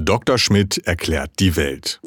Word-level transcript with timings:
Dr. 0.00 0.38
Schmidt 0.38 0.86
erklärt 0.86 1.32
die 1.40 1.56
Welt. 1.56 2.00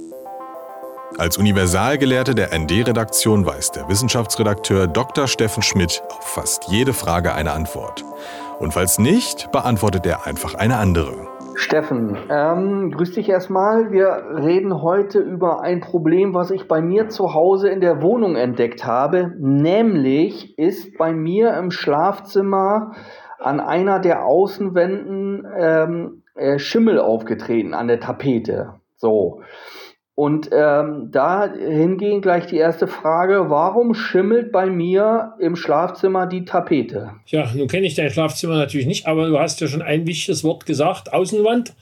Als 1.18 1.38
Universalgelehrte 1.38 2.34
der 2.34 2.58
ND-Redaktion 2.58 3.46
weiß 3.46 3.72
der 3.72 3.90
Wissenschaftsredakteur 3.90 4.88
Dr. 4.88 5.28
Steffen 5.28 5.62
Schmidt 5.62 6.02
auf 6.08 6.24
fast 6.24 6.70
jede 6.70 6.94
Frage 6.94 7.36
eine 7.36 7.52
Antwort. 7.52 8.06
Und 8.60 8.74
falls 8.74 8.98
nicht, 8.98 9.52
beantwortet 9.52 10.06
er 10.06 10.26
einfach 10.26 10.56
eine 10.56 10.78
andere. 10.78 11.28
Steffen, 11.56 12.18
ähm, 12.30 12.92
grüß 12.92 13.12
dich 13.12 13.28
erstmal. 13.28 13.92
Wir 13.92 14.24
reden 14.38 14.82
heute 14.82 15.20
über 15.20 15.62
ein 15.62 15.82
Problem, 15.82 16.34
was 16.34 16.50
ich 16.50 16.70
bei 16.70 16.82
mir 16.82 17.10
zu 17.10 17.34
Hause 17.34 17.68
in 17.68 17.82
der 17.82 18.02
Wohnung 18.02 18.38
entdeckt 18.38 18.86
habe. 18.86 19.34
Nämlich 19.38 20.58
ist 20.58 20.98
bei 20.98 21.12
mir 21.12 21.56
im 21.58 21.72
Schlafzimmer 21.72 22.94
an 23.38 23.60
einer 23.60 24.00
der 24.00 24.24
Außenwänden 24.24 25.46
ähm, 25.58 26.22
äh, 26.42 26.60
Schimmel 26.60 27.00
aufgetreten 27.00 27.74
an 27.74 27.88
der 27.88 28.00
Tapete. 28.00 28.74
So. 28.98 29.42
Und 30.14 30.50
ähm, 30.52 31.10
da 31.12 31.52
hingehen 31.52 32.22
gleich 32.22 32.46
die 32.46 32.58
erste 32.58 32.88
Frage, 32.88 33.50
warum 33.50 33.94
schimmelt 33.94 34.52
bei 34.52 34.68
mir 34.68 35.34
im 35.40 35.56
Schlafzimmer 35.56 36.28
die 36.28 36.46
Tapete? 36.46 37.14
Ja, 37.28 37.50
nun 37.56 37.68
kenne 37.68 37.88
ich 37.88 37.96
dein 37.96 38.10
Schlafzimmer 38.10 38.58
natürlich 38.58 38.86
nicht, 38.88 39.08
aber 39.08 39.30
du 39.30 39.40
hast 39.40 39.62
ja 39.62 39.68
schon 39.68 39.82
ein 39.82 40.06
wichtiges 40.06 40.44
Wort 40.44 40.66
gesagt, 40.66 41.14
Außenwand. 41.14 41.74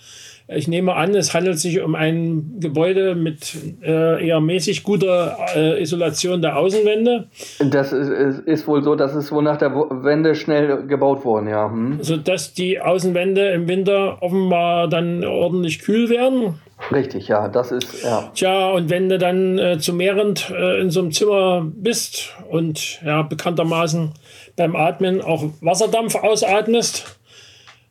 Ich 0.52 0.68
nehme 0.68 0.96
an, 0.96 1.14
es 1.14 1.36
handelt 1.36 1.60
sich 1.60 1.80
um 1.80 1.94
ein 1.94 2.56
Gebäude 2.60 3.14
mit 3.14 3.56
äh, 3.84 4.28
eher 4.28 4.40
mäßig 4.40 4.84
guter 4.84 5.38
äh, 5.56 5.80
Isolation 5.80 6.42
der 6.42 6.58
Außenwände. 6.58 7.28
Das 7.60 7.94
ist, 7.94 8.10
ist, 8.10 8.40
ist, 8.40 8.68
wohl 8.68 8.82
so, 8.82 8.96
dass 8.96 9.14
es 9.14 9.32
wohl 9.32 9.44
nach 9.44 9.58
der 9.58 9.76
Wende 9.76 10.34
schnell 10.34 10.88
gebaut 10.88 11.24
worden, 11.24 11.50
ja. 11.50 11.70
Hm. 11.70 12.00
Sodass 12.02 12.54
die 12.54 12.82
Außenwände 12.82 13.50
im 13.50 13.68
Winter 13.68 14.18
offenbar 14.22 14.88
dann 14.88 15.24
ordentlich 15.24 15.80
kühl 15.82 16.10
werden. 16.10 16.56
Richtig, 16.92 17.28
ja, 17.28 17.48
das 17.48 17.72
ist, 17.72 18.04
ja. 18.04 18.32
Tja, 18.34 18.72
und 18.72 18.90
wenn 18.90 19.10
du 19.10 19.20
dann 19.20 19.60
äh, 19.60 19.78
zu 19.78 19.94
mehrend 19.94 20.50
äh, 20.50 20.82
in 20.82 20.90
so 20.90 21.02
einem 21.02 21.12
Zimmer 21.12 21.64
bist 21.64 22.34
und 22.50 23.04
ja, 23.04 23.22
bekanntermaßen 23.22 24.14
beim 24.56 24.76
Atmen 24.76 25.22
auch 25.22 25.44
Wasserdampf 25.62 26.16
ausatmest, 26.16 27.19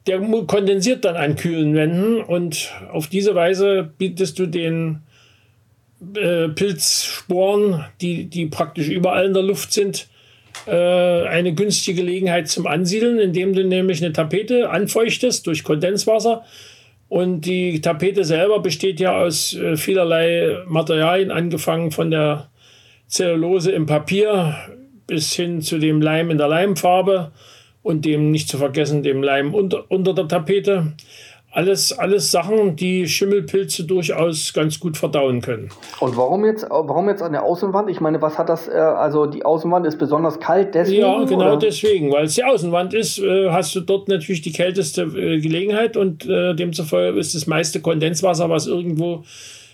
der 0.07 0.21
kondensiert 0.47 1.05
dann 1.05 1.17
an 1.17 1.37
kühlen 1.37 1.75
Wänden 1.75 2.21
und 2.23 2.73
auf 2.91 3.09
diese 3.09 3.35
Weise 3.35 3.91
bietest 3.99 4.39
du 4.39 4.47
den 4.47 5.03
äh, 6.15 6.49
Pilzsporen, 6.49 7.85
die, 8.01 8.27
die 8.27 8.47
praktisch 8.47 8.89
überall 8.89 9.27
in 9.27 9.35
der 9.35 9.43
Luft 9.43 9.73
sind, 9.73 10.09
äh, 10.67 10.73
eine 11.27 11.55
günstige 11.55 12.03
Gelegenheit 12.03 12.49
zum 12.49 12.67
Ansiedeln, 12.67 13.19
indem 13.19 13.55
du 13.55 13.65
nämlich 13.65 14.03
eine 14.03 14.13
Tapete 14.13 14.71
anfeuchtest 14.71 15.47
durch 15.47 15.65
Kondenswasser. 15.65 16.45
Und 17.09 17.43
die 17.43 17.81
Tapete 17.81 18.25
selber 18.25 18.61
besteht 18.61 19.01
ja 19.01 19.19
aus 19.19 19.55
äh, 19.55 19.77
vielerlei 19.77 20.59
Materialien, 20.67 21.31
angefangen 21.31 21.91
von 21.91 22.11
der 22.11 22.49
Zellulose 23.07 23.73
im 23.73 23.87
Papier 23.87 24.55
bis 25.07 25.33
hin 25.33 25.63
zu 25.63 25.79
dem 25.79 26.03
Leim 26.03 26.31
in 26.31 26.39
der 26.39 26.49
Leimfarbe 26.49 27.33
und 27.89 28.05
dem 28.05 28.31
nicht 28.31 28.51
zu 28.51 28.59
vergessen, 28.59 29.03
dem 29.03 29.23
Leim 29.23 29.55
unter, 29.55 29.85
unter 29.89 30.13
der 30.13 30.29
Tapete. 30.29 30.93
Alles, 31.51 31.99
alles 31.99 32.31
Sachen, 32.31 32.77
die 32.77 33.09
Schimmelpilze 33.09 33.85
durchaus 33.85 34.53
ganz 34.53 34.79
gut 34.79 34.99
verdauen 34.99 35.41
können. 35.41 35.71
Und 35.99 36.15
warum 36.15 36.45
jetzt, 36.45 36.67
warum 36.69 37.09
jetzt 37.09 37.23
an 37.23 37.33
der 37.33 37.45
Außenwand? 37.45 37.89
Ich 37.89 38.03
meine, 38.03 38.21
was 38.21 38.37
hat 38.37 38.51
das, 38.51 38.69
äh, 38.69 38.73
also 38.73 39.25
die 39.25 39.43
Außenwand 39.43 39.87
ist 39.87 39.99
besonders 39.99 40.39
kalt 40.39 40.75
deswegen? 40.75 41.01
Ja, 41.01 41.25
genau 41.25 41.47
oder? 41.53 41.57
deswegen, 41.57 42.13
weil 42.13 42.27
es 42.27 42.35
die 42.35 42.45
Außenwand 42.45 42.93
ist, 42.93 43.19
äh, 43.21 43.49
hast 43.51 43.75
du 43.75 43.81
dort 43.81 44.09
natürlich 44.09 44.43
die 44.43 44.53
kälteste 44.53 45.05
äh, 45.05 45.41
Gelegenheit 45.41 45.97
und 45.97 46.29
demzufolge 46.29 47.19
ist 47.19 47.35
das 47.35 47.47
meiste 47.47 47.81
Kondenswasser, 47.81 48.51
was 48.51 48.67
irgendwo 48.67 49.25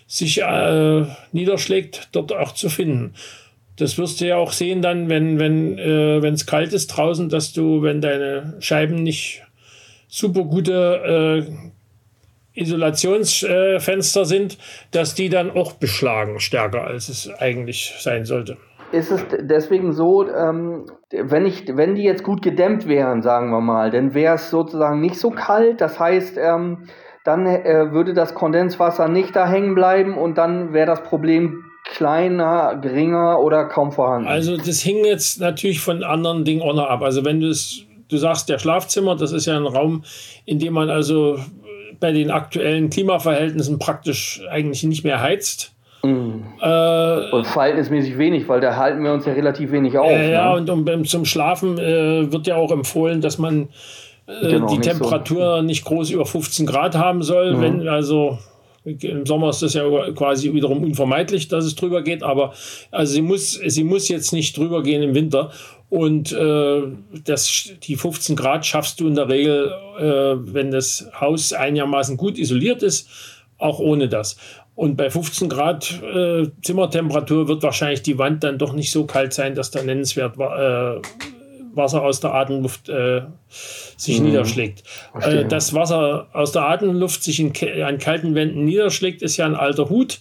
sich 0.07 0.41
niederschlägt, 1.31 2.07
dort 2.13 2.31
auch 2.31 2.53
zu 2.53 2.69
finden. 2.69 3.13
Das 3.77 3.97
wirst 3.97 4.21
du 4.21 4.25
ja 4.27 4.37
auch 4.37 4.51
sehen 4.51 4.81
dann, 4.81 5.09
wenn 5.09 5.39
wenn 5.39 5.77
äh, 5.77 6.25
es 6.27 6.45
kalt 6.45 6.71
ist 6.71 6.87
draußen, 6.87 7.29
dass 7.29 7.51
du, 7.51 7.81
wenn 7.81 7.99
deine 7.99 8.55
Scheiben 8.59 9.03
nicht 9.03 9.43
super 10.07 10.43
gute 10.43 11.45
äh, 11.45 12.59
Isolationsfenster 12.59 14.21
äh, 14.21 14.25
sind, 14.25 14.57
dass 14.91 15.13
die 15.13 15.29
dann 15.29 15.51
auch 15.51 15.73
beschlagen 15.73 16.39
stärker, 16.39 16.85
als 16.85 17.09
es 17.09 17.29
eigentlich 17.39 17.95
sein 17.99 18.25
sollte. 18.25 18.57
Ist 18.91 19.11
es 19.11 19.25
deswegen 19.41 19.91
so, 19.91 20.25
ähm, 20.29 20.85
wenn, 21.11 21.45
ich, 21.45 21.65
wenn 21.75 21.95
die 21.95 22.03
jetzt 22.03 22.23
gut 22.23 22.41
gedämmt 22.41 22.87
wären, 22.87 23.21
sagen 23.21 23.49
wir 23.49 23.59
mal, 23.59 23.91
dann 23.91 24.13
wäre 24.13 24.35
es 24.35 24.49
sozusagen 24.49 25.01
nicht 25.01 25.19
so 25.19 25.31
kalt. 25.31 25.81
Das 25.81 25.99
heißt, 25.99 26.37
ähm, 26.37 26.87
dann 27.25 27.45
äh, 27.45 27.91
würde 27.91 28.13
das 28.13 28.35
Kondenswasser 28.35 29.09
nicht 29.09 29.35
da 29.35 29.49
hängen 29.49 29.75
bleiben 29.75 30.17
und 30.17 30.37
dann 30.37 30.71
wäre 30.71 30.85
das 30.85 31.03
Problem 31.03 31.65
kleiner, 31.85 32.77
geringer 32.81 33.39
oder 33.39 33.65
kaum 33.65 33.91
vorhanden? 33.91 34.27
Also 34.27 34.57
das 34.57 34.81
hing 34.81 35.05
jetzt 35.05 35.39
natürlich 35.39 35.79
von 35.79 36.03
anderen 36.03 36.43
Dingen 36.43 36.61
auch 36.61 36.73
noch 36.73 36.89
ab. 36.89 37.01
Also 37.01 37.23
wenn 37.23 37.39
du 37.39 37.47
es, 37.47 37.83
du 38.09 38.17
sagst, 38.17 38.49
der 38.49 38.59
Schlafzimmer, 38.59 39.15
das 39.15 39.31
ist 39.31 39.45
ja 39.45 39.55
ein 39.55 39.65
Raum, 39.65 40.03
in 40.45 40.59
dem 40.59 40.73
man 40.73 40.89
also 40.89 41.39
bei 41.99 42.11
den 42.11 42.31
aktuellen 42.31 42.89
Klimaverhältnissen 42.89 43.79
praktisch 43.79 44.41
eigentlich 44.49 44.83
nicht 44.83 45.03
mehr 45.03 45.21
heizt. 45.21 45.71
Mm. 46.03 46.41
Äh, 46.61 47.29
und 47.31 47.47
verhältnismäßig 47.47 48.17
wenig, 48.17 48.47
weil 48.49 48.59
da 48.59 48.75
halten 48.75 49.03
wir 49.03 49.13
uns 49.13 49.25
ja 49.25 49.33
relativ 49.33 49.71
wenig 49.71 49.97
auf. 49.97 50.09
Äh, 50.09 50.33
ja, 50.33 50.51
ne? 50.51 50.57
und 50.57 50.69
um, 50.69 51.05
zum 51.05 51.25
Schlafen 51.25 51.77
äh, 51.77 52.31
wird 52.31 52.47
ja 52.47 52.57
auch 52.57 52.71
empfohlen, 52.71 53.21
dass 53.21 53.37
man 53.37 53.69
äh, 54.27 54.51
genau, 54.51 54.67
die 54.67 54.79
Temperatur 54.79 55.57
so. 55.57 55.61
nicht 55.61 55.85
groß 55.85 56.11
über 56.11 56.25
15 56.25 56.65
Grad 56.65 56.95
haben 56.95 57.23
soll. 57.23 57.55
Mhm. 57.55 57.61
Wenn 57.61 57.87
also 57.87 58.37
im 58.85 59.25
Sommer 59.25 59.49
ist 59.49 59.61
das 59.61 59.73
ja 59.73 59.83
quasi 60.11 60.53
wiederum 60.53 60.83
unvermeidlich, 60.83 61.47
dass 61.47 61.65
es 61.65 61.75
drüber 61.75 62.03
geht, 62.03 62.23
aber 62.23 62.53
also 62.91 63.13
sie 63.13 63.21
muss, 63.21 63.53
sie 63.53 63.83
muss 63.83 64.07
jetzt 64.07 64.31
nicht 64.31 64.55
drüber 64.57 64.83
gehen 64.83 65.01
im 65.01 65.15
Winter. 65.15 65.51
Und 65.89 66.31
äh, 66.31 66.81
das, 67.23 67.71
die 67.83 67.95
15 67.95 68.35
Grad 68.35 68.65
schaffst 68.65 68.99
du 68.99 69.07
in 69.07 69.15
der 69.15 69.29
Regel, 69.29 69.71
äh, 69.99 70.53
wenn 70.53 70.71
das 70.71 71.07
Haus 71.19 71.53
einigermaßen 71.53 72.17
gut 72.17 72.37
isoliert 72.37 72.83
ist, 72.83 73.09
auch 73.57 73.79
ohne 73.79 74.09
das. 74.09 74.37
Und 74.75 74.97
bei 74.97 75.09
15 75.09 75.47
Grad 75.47 76.01
äh, 76.03 76.47
Zimmertemperatur 76.61 77.47
wird 77.47 77.63
wahrscheinlich 77.63 78.01
die 78.01 78.17
Wand 78.17 78.43
dann 78.43 78.57
doch 78.57 78.73
nicht 78.73 78.91
so 78.91 79.05
kalt 79.05 79.33
sein, 79.33 79.55
dass 79.55 79.71
da 79.71 79.81
nennenswert 79.81 80.37
äh, 80.37 81.01
Wasser 81.75 82.01
aus 82.01 82.19
der 82.19 82.33
Atemluft 82.33 82.89
äh, 82.89 83.21
sich 83.49 84.19
mhm. 84.19 84.27
niederschlägt. 84.27 84.83
Äh, 85.21 85.45
das 85.45 85.73
Wasser 85.73 86.27
aus 86.33 86.51
der 86.51 86.63
Atemluft 86.63 87.23
sich 87.23 87.39
in, 87.39 87.53
an 87.83 87.97
kalten 87.97 88.35
Wänden 88.35 88.65
niederschlägt, 88.65 89.21
ist 89.21 89.37
ja 89.37 89.45
ein 89.45 89.55
alter 89.55 89.89
Hut. 89.89 90.19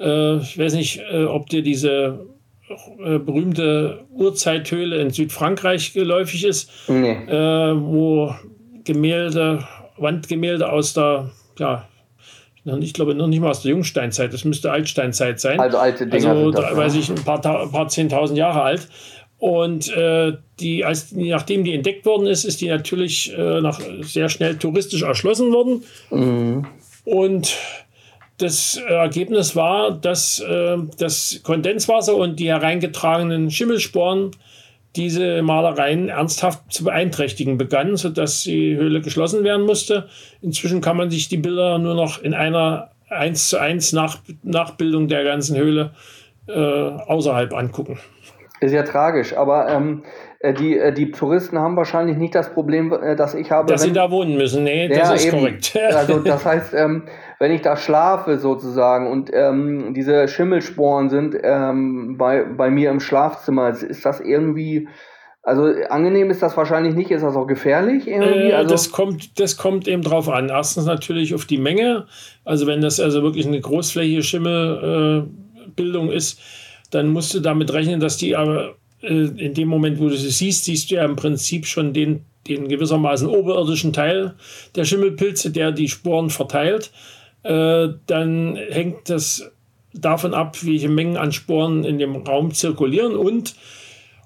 Äh, 0.00 0.36
ich 0.38 0.58
weiß 0.58 0.74
nicht, 0.74 1.00
äh, 1.12 1.24
ob 1.24 1.48
dir 1.48 1.62
diese 1.62 2.26
äh, 3.04 3.18
berühmte 3.18 4.04
Urzeithöhle 4.10 4.96
in 4.96 5.10
Südfrankreich 5.10 5.92
geläufig 5.92 6.44
ist, 6.44 6.70
nee. 6.88 7.12
Äh, 7.12 7.74
wo 7.78 8.34
Gemälde, 8.84 9.66
Wandgemälde 9.98 10.70
aus 10.70 10.94
der, 10.94 11.30
ja, 11.58 11.86
ich 12.80 12.94
glaube 12.94 13.14
noch 13.14 13.26
nicht 13.26 13.40
mal 13.40 13.50
aus 13.50 13.62
der 13.62 13.72
Jungsteinzeit, 13.72 14.32
das 14.32 14.44
müsste 14.44 14.72
Altsteinzeit 14.72 15.40
sein. 15.40 15.60
Also 15.60 15.76
alte 15.76 16.06
Dinge. 16.06 16.30
Also, 16.30 16.50
das, 16.50 16.76
weiß 16.76 16.94
ich, 16.94 17.10
ein 17.10 17.22
paar, 17.22 17.44
ein 17.44 17.70
paar 17.70 17.88
zehntausend 17.88 18.38
Jahre 18.38 18.62
alt. 18.62 18.88
Und 19.44 19.94
äh, 19.94 20.38
die, 20.58 20.86
als, 20.86 21.12
nachdem 21.12 21.64
die 21.64 21.74
entdeckt 21.74 22.06
worden 22.06 22.26
ist, 22.26 22.44
ist 22.44 22.62
die 22.62 22.68
natürlich 22.68 23.30
äh, 23.36 23.60
nach, 23.60 23.78
sehr 24.00 24.30
schnell 24.30 24.56
touristisch 24.56 25.02
erschlossen 25.02 25.52
worden. 25.52 25.82
Mhm. 26.10 26.66
Und 27.04 27.54
das 28.38 28.76
Ergebnis 28.76 29.54
war, 29.54 29.90
dass 29.90 30.40
äh, 30.40 30.78
das 30.96 31.40
Kondenswasser 31.42 32.16
und 32.16 32.40
die 32.40 32.48
hereingetragenen 32.48 33.50
Schimmelsporen 33.50 34.30
diese 34.96 35.42
Malereien 35.42 36.08
ernsthaft 36.08 36.72
zu 36.72 36.84
beeinträchtigen 36.84 37.58
begannen, 37.58 37.98
sodass 37.98 38.44
die 38.44 38.76
Höhle 38.76 39.02
geschlossen 39.02 39.44
werden 39.44 39.66
musste. 39.66 40.08
Inzwischen 40.40 40.80
kann 40.80 40.96
man 40.96 41.10
sich 41.10 41.28
die 41.28 41.36
Bilder 41.36 41.76
nur 41.76 41.94
noch 41.94 42.22
in 42.22 42.32
einer 42.32 42.92
1 43.10 43.50
zu 43.50 43.58
1 43.58 43.92
Nach 43.92 44.20
Nachbildung 44.42 45.08
der 45.08 45.22
ganzen 45.22 45.54
Höhle 45.58 45.90
äh, 46.46 46.54
außerhalb 46.54 47.52
angucken. 47.52 47.98
Ist 48.60 48.72
ja 48.72 48.84
tragisch, 48.84 49.36
aber 49.36 49.68
ähm, 49.68 50.04
äh, 50.38 50.54
die, 50.54 50.78
äh, 50.78 50.92
die 50.92 51.10
Touristen 51.10 51.58
haben 51.58 51.76
wahrscheinlich 51.76 52.16
nicht 52.16 52.34
das 52.34 52.54
Problem, 52.54 52.92
äh, 52.92 53.16
das 53.16 53.34
ich 53.34 53.50
habe. 53.50 53.66
Dass 53.66 53.82
wenn, 53.82 53.88
sie 53.88 53.94
da 53.94 54.10
wohnen 54.10 54.36
müssen, 54.36 54.62
nee, 54.62 54.88
das 54.88 54.96
ja, 54.96 55.14
ist 55.14 55.26
eben. 55.26 55.38
korrekt. 55.38 55.78
also 55.92 56.20
das 56.20 56.44
heißt, 56.46 56.72
ähm, 56.72 57.02
wenn 57.40 57.50
ich 57.50 57.62
da 57.62 57.76
schlafe 57.76 58.38
sozusagen 58.38 59.10
und 59.10 59.30
ähm, 59.34 59.92
diese 59.94 60.28
Schimmelsporen 60.28 61.10
sind 61.10 61.34
ähm, 61.42 62.16
bei, 62.16 62.44
bei 62.44 62.70
mir 62.70 62.90
im 62.90 63.00
Schlafzimmer, 63.00 63.70
ist 63.70 64.04
das 64.04 64.20
irgendwie, 64.20 64.88
also 65.42 65.64
angenehm 65.88 66.30
ist 66.30 66.40
das 66.40 66.56
wahrscheinlich 66.56 66.94
nicht, 66.94 67.10
ist 67.10 67.22
das 67.22 67.34
auch 67.34 67.46
gefährlich 67.46 68.06
irgendwie? 68.06 68.50
Äh, 68.50 68.52
also 68.52 68.70
das, 68.70 68.92
kommt, 68.92 69.40
das 69.40 69.56
kommt 69.56 69.88
eben 69.88 70.02
drauf 70.02 70.28
an. 70.28 70.48
Erstens 70.48 70.86
natürlich 70.86 71.34
auf 71.34 71.44
die 71.44 71.58
Menge, 71.58 72.06
also 72.44 72.68
wenn 72.68 72.80
das 72.80 73.00
also 73.00 73.22
wirklich 73.24 73.46
eine 73.46 73.60
großflächige 73.60 74.22
Schimmelbildung 74.22 76.10
äh, 76.10 76.16
ist, 76.16 76.40
dann 76.94 77.08
musst 77.08 77.34
du 77.34 77.40
damit 77.40 77.72
rechnen, 77.72 78.00
dass 78.00 78.16
die 78.16 78.36
aber 78.36 78.76
äh, 79.02 79.08
in 79.08 79.54
dem 79.54 79.68
Moment, 79.68 79.98
wo 79.98 80.08
du 80.08 80.16
sie 80.16 80.30
siehst, 80.30 80.64
siehst 80.64 80.90
du 80.90 80.96
ja 80.96 81.04
im 81.04 81.16
Prinzip 81.16 81.66
schon 81.66 81.92
den, 81.92 82.24
den 82.46 82.68
gewissermaßen 82.68 83.28
oberirdischen 83.28 83.92
Teil 83.92 84.34
der 84.76 84.84
Schimmelpilze, 84.84 85.50
der 85.50 85.72
die 85.72 85.88
Sporen 85.88 86.30
verteilt. 86.30 86.92
äh, 87.42 87.88
dann 88.06 88.56
hängt 88.70 89.10
das 89.10 89.50
davon 89.92 90.34
ab, 90.34 90.56
welche 90.62 90.88
Mengen 90.88 91.16
an 91.16 91.32
Sporen 91.32 91.84
in 91.84 91.98
dem 91.98 92.16
Raum 92.16 92.52
zirkulieren 92.52 93.16
und 93.16 93.54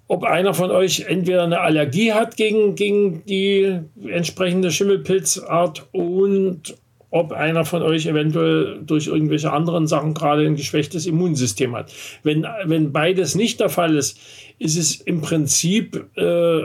ob 0.07 0.25
einer 0.25 0.55
von 0.55 0.71
euch 0.71 1.01
entweder 1.01 1.45
eine 1.45 1.61
Allergie 1.61 2.13
hat 2.13 2.37
gegen, 2.37 2.75
gegen 2.75 3.25
die 3.27 3.81
entsprechende 4.07 4.71
Schimmelpilzart 4.71 5.87
und 5.93 6.77
ob 7.11 7.33
einer 7.33 7.65
von 7.65 7.83
euch 7.83 8.07
eventuell 8.07 8.81
durch 8.85 9.07
irgendwelche 9.07 9.53
anderen 9.53 9.87
Sachen 9.87 10.15
gerade 10.15 10.45
ein 10.45 10.57
geschwächtes 10.57 11.07
Immunsystem 11.07 11.75
hat. 11.75 11.93
Wenn, 12.23 12.47
wenn 12.65 12.93
beides 12.93 13.35
nicht 13.35 13.61
der 13.61 13.71
Fall 13.71 13.97
ist, 13.97 14.19
ist 14.59 14.77
es 14.77 14.97
im 14.97 15.21
Prinzip 15.21 16.07
äh, 16.17 16.63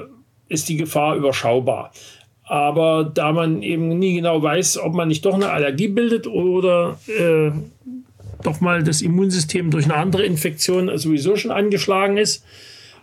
ist 0.49 0.69
die 0.69 0.77
Gefahr 0.77 1.15
überschaubar. 1.15 1.91
Aber 2.43 3.09
da 3.11 3.31
man 3.31 3.61
eben 3.63 3.97
nie 3.99 4.15
genau 4.15 4.43
weiß, 4.43 4.79
ob 4.79 4.93
man 4.93 5.07
nicht 5.07 5.25
doch 5.25 5.33
eine 5.33 5.49
Allergie 5.49 5.87
bildet 5.87 6.27
oder 6.27 6.99
äh, 7.07 7.51
doch 8.43 8.59
mal 8.59 8.83
das 8.83 9.01
Immunsystem 9.01 9.71
durch 9.71 9.85
eine 9.85 9.95
andere 9.95 10.23
Infektion 10.23 10.95
sowieso 10.97 11.37
schon 11.37 11.51
angeschlagen 11.51 12.17
ist, 12.17 12.43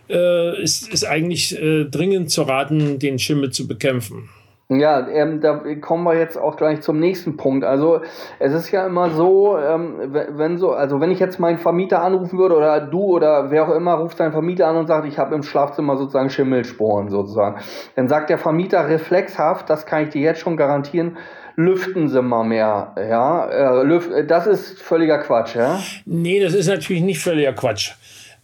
äh, 0.09 0.61
ist, 0.61 0.87
ist 0.93 1.05
eigentlich 1.05 1.59
äh, 1.59 1.85
dringend 1.85 2.29
zu 2.29 2.43
raten, 2.43 2.99
den 2.99 3.17
Schimmel 3.17 3.51
zu 3.51 3.67
bekämpfen. 3.67 4.29
Ja, 4.73 5.05
ähm, 5.09 5.41
da 5.41 5.61
kommen 5.81 6.05
wir 6.05 6.17
jetzt 6.17 6.37
auch 6.37 6.55
gleich 6.55 6.79
zum 6.79 6.97
nächsten 6.97 7.35
Punkt. 7.35 7.65
Also 7.65 7.99
es 8.39 8.53
ist 8.53 8.71
ja 8.71 8.85
immer 8.85 9.09
so, 9.09 9.57
ähm, 9.57 9.95
wenn 9.99 10.57
so, 10.57 10.71
also 10.71 11.01
wenn 11.01 11.11
ich 11.11 11.19
jetzt 11.19 11.41
meinen 11.41 11.57
Vermieter 11.57 12.01
anrufen 12.01 12.39
würde 12.39 12.55
oder 12.55 12.79
du 12.79 13.01
oder 13.01 13.51
wer 13.51 13.67
auch 13.67 13.75
immer 13.75 13.95
ruft 13.95 14.17
seinen 14.17 14.31
Vermieter 14.31 14.67
an 14.67 14.77
und 14.77 14.87
sagt, 14.87 15.05
ich 15.05 15.17
habe 15.17 15.35
im 15.35 15.43
Schlafzimmer 15.43 15.97
sozusagen 15.97 16.29
Schimmelsporen 16.29 17.09
sozusagen, 17.09 17.59
dann 17.97 18.07
sagt 18.07 18.29
der 18.29 18.37
Vermieter 18.37 18.87
reflexhaft, 18.87 19.69
das 19.69 19.85
kann 19.85 20.03
ich 20.03 20.09
dir 20.11 20.21
jetzt 20.21 20.39
schon 20.39 20.55
garantieren, 20.55 21.17
lüften 21.57 22.07
Sie 22.07 22.21
mal 22.21 22.45
mehr, 22.45 22.95
ja, 22.97 23.47
äh, 23.47 23.83
lüft, 23.83 24.09
das 24.27 24.47
ist 24.47 24.81
völliger 24.81 25.17
Quatsch, 25.17 25.53
ja? 25.53 25.81
Nee, 26.05 26.41
das 26.41 26.53
ist 26.53 26.69
natürlich 26.69 27.03
nicht 27.03 27.19
völliger 27.19 27.51
Quatsch. 27.51 27.91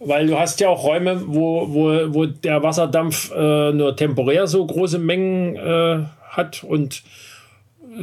Weil 0.00 0.28
du 0.28 0.38
hast 0.38 0.60
ja 0.60 0.68
auch 0.68 0.84
Räume, 0.84 1.22
wo, 1.26 1.66
wo, 1.70 2.14
wo 2.14 2.26
der 2.26 2.62
Wasserdampf 2.62 3.32
äh, 3.34 3.72
nur 3.72 3.96
temporär 3.96 4.46
so 4.46 4.64
große 4.64 4.98
Mengen 4.98 5.56
äh, 5.56 6.04
hat 6.38 6.64
und 6.64 7.02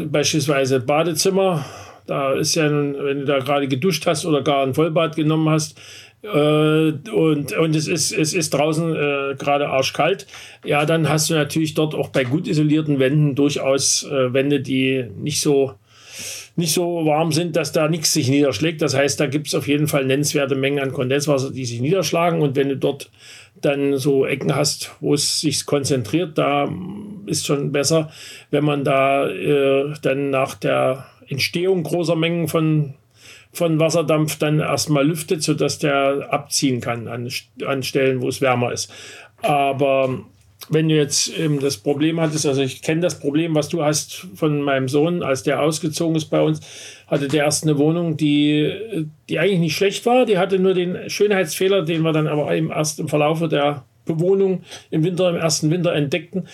beispielsweise 0.07 0.79
Badezimmer, 0.79 1.65
da 2.05 2.33
ist 2.33 2.53
ja, 2.53 2.69
wenn 2.69 3.21
du 3.21 3.25
da 3.25 3.39
gerade 3.39 3.67
geduscht 3.67 4.05
hast 4.05 4.25
oder 4.25 4.43
gar 4.43 4.61
ein 4.61 4.75
Vollbad 4.75 5.15
genommen 5.15 5.49
hast, 5.49 5.79
äh, 6.25 6.91
und, 7.11 7.51
und 7.53 7.75
es 7.75 7.87
ist, 7.87 8.11
es 8.11 8.33
ist 8.33 8.53
draußen 8.53 8.95
äh, 8.95 9.35
gerade 9.37 9.69
arschkalt, 9.69 10.25
ja, 10.63 10.85
dann 10.85 11.07
hast 11.07 11.29
du 11.29 11.35
natürlich 11.35 11.73
dort 11.75 11.93
auch 11.93 12.09
bei 12.09 12.23
gut 12.23 12.47
isolierten 12.47 12.99
Wänden 12.99 13.35
durchaus 13.35 14.03
äh, 14.03 14.33
Wände, 14.33 14.59
die 14.59 15.05
nicht 15.17 15.39
so, 15.39 15.73
nicht 16.55 16.73
so 16.73 17.05
warm 17.05 17.31
sind, 17.31 17.55
dass 17.55 17.71
da 17.71 17.89
nichts 17.89 18.13
sich 18.13 18.29
niederschlägt. 18.29 18.81
Das 18.81 18.95
heißt, 18.95 19.19
da 19.19 19.27
gibt 19.27 19.47
es 19.47 19.55
auf 19.55 19.67
jeden 19.67 19.87
Fall 19.87 20.05
nennenswerte 20.05 20.55
Mengen 20.55 20.79
an 20.79 20.93
Kondenswasser, 20.93 21.51
die 21.51 21.65
sich 21.65 21.81
niederschlagen. 21.81 22.41
Und 22.41 22.55
wenn 22.55 22.69
du 22.69 22.77
dort 22.77 23.11
dann 23.61 23.97
so 23.97 24.25
Ecken 24.25 24.55
hast, 24.55 24.91
wo 25.01 25.13
es 25.13 25.41
sich 25.41 25.65
konzentriert, 25.65 26.37
da 26.37 26.69
ist 27.25 27.45
schon 27.45 27.71
besser, 27.71 28.09
wenn 28.51 28.63
man 28.63 28.83
da 28.83 29.27
äh, 29.27 29.93
dann 30.01 30.29
nach 30.29 30.55
der 30.55 31.05
Entstehung 31.27 31.83
großer 31.83 32.15
Mengen 32.15 32.47
von, 32.47 32.93
von 33.51 33.79
Wasserdampf 33.79 34.37
dann 34.37 34.59
erstmal 34.59 35.05
lüftet, 35.05 35.43
sodass 35.43 35.79
der 35.79 36.27
abziehen 36.31 36.79
kann 36.79 37.07
an, 37.07 37.29
an 37.65 37.83
Stellen, 37.83 38.21
wo 38.21 38.29
es 38.29 38.41
wärmer 38.41 38.71
ist. 38.71 38.91
Aber 39.41 40.25
wenn 40.69 40.89
du 40.89 40.95
jetzt 40.95 41.37
eben 41.37 41.59
das 41.59 41.77
Problem 41.77 42.19
hattest, 42.19 42.45
also 42.45 42.61
ich 42.61 42.81
kenne 42.81 43.01
das 43.01 43.19
Problem, 43.19 43.55
was 43.55 43.69
du 43.69 43.83
hast 43.83 44.27
von 44.35 44.61
meinem 44.61 44.87
Sohn, 44.87 45.21
als 45.21 45.43
der 45.43 45.61
ausgezogen 45.61 46.15
ist 46.15 46.25
bei 46.25 46.41
uns, 46.41 46.61
hatte 47.07 47.27
der 47.27 47.45
erst 47.45 47.63
eine 47.63 47.77
Wohnung, 47.77 48.17
die, 48.17 49.07
die 49.29 49.39
eigentlich 49.39 49.59
nicht 49.59 49.75
schlecht 49.75 50.05
war. 50.05 50.25
Die 50.25 50.37
hatte 50.37 50.59
nur 50.59 50.73
den 50.73 51.09
Schönheitsfehler, 51.09 51.83
den 51.83 52.01
wir 52.01 52.13
dann 52.13 52.27
aber 52.27 52.53
eben 52.55 52.71
erst 52.71 52.99
im 52.99 53.07
Verlauf 53.07 53.47
der 53.47 53.85
Bewohnung 54.05 54.63
im 54.91 55.03
Winter, 55.03 55.29
im 55.29 55.35
ersten 55.35 55.69
Winter 55.69 55.93
entdeckten. 55.93 56.47